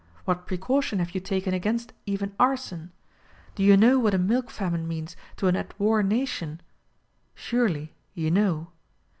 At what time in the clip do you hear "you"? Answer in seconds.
1.11-1.21, 3.61-3.77, 8.15-8.31